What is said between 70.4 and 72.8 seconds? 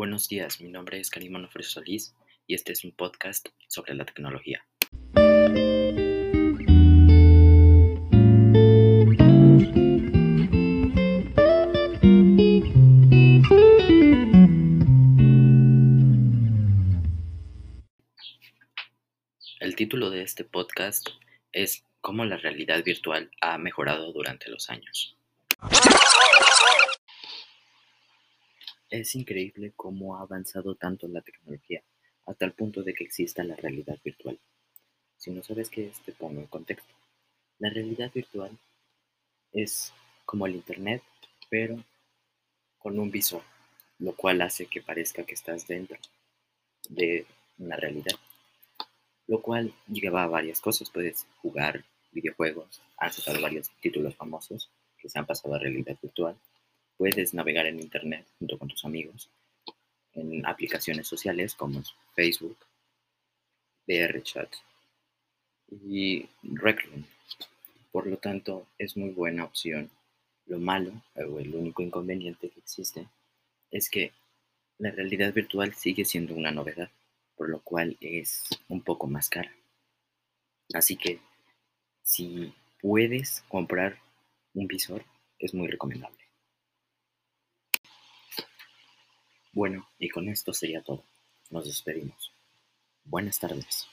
Lo malo, o el único inconveniente que